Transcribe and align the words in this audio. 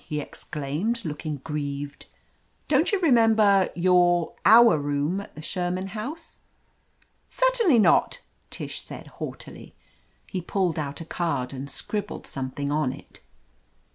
he 0.07 0.19
exclaimed, 0.19 1.05
looking 1.05 1.35
grieved. 1.43 2.07
"Don't 2.67 2.91
you 2.91 2.99
remember— 3.01 3.69
^your— 3.77 4.35
our 4.57 4.79
room 4.79 5.19
at 5.21 5.35
the 5.35 5.43
Sherman 5.43 5.89
House?" 5.89 6.39
"Certainly 7.29 7.77
not," 7.77 8.19
Tish 8.49 8.81
said 8.81 9.05
haughtily. 9.05 9.75
He 10.25 10.41
pulled 10.41 10.79
out 10.79 11.01
a 11.01 11.05
card 11.05 11.53
and 11.53 11.69
scribbled 11.69 12.25
some 12.25 12.49
thing 12.49 12.71
on 12.71 12.91
it. 12.91 13.19